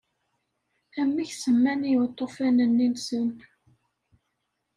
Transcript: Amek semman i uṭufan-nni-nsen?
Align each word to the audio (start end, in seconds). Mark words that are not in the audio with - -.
Amek 1.01 1.29
semman 1.33 1.81
i 1.91 1.93
uṭufan-nni-nsen? 2.05 3.27